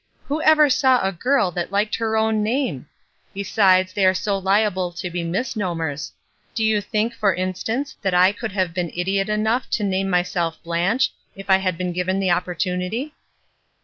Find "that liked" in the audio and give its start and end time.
1.51-1.93